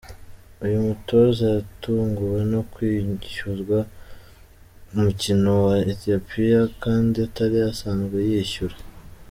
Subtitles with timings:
[0.65, 3.77] Uyu mutoza yatunguwe no kwishyuzwa
[4.85, 8.77] ku mukino wa Ethiopia kandi atari asanzwe yishyura